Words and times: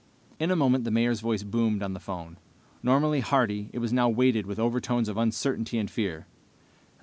In 0.39 0.49
a 0.49 0.55
moment 0.55 0.83
the 0.83 0.89
Mayor's 0.89 1.19
voice 1.19 1.43
boomed 1.43 1.83
on 1.83 1.93
the 1.93 1.99
phone. 1.99 2.37
Normally 2.81 3.19
hearty, 3.19 3.69
it 3.71 3.77
was 3.77 3.93
now 3.93 4.09
weighted 4.09 4.47
with 4.47 4.57
overtones 4.57 5.07
of 5.07 5.15
uncertainty 5.15 5.77
and 5.77 5.91
fear. 5.91 6.25